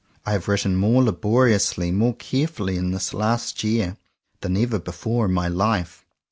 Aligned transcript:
I 0.25 0.31
have 0.31 0.47
written 0.47 0.77
more 0.77 1.03
laboriously, 1.03 1.91
more 1.91 2.15
carefully, 2.15 2.75
in 2.75 2.89
this 2.89 3.13
last 3.13 3.63
year, 3.63 3.97
than 4.39 4.57
ever 4.57 4.79
before 4.79 5.25
in 5.25 5.33
my 5.33 5.47
life. 5.47 6.03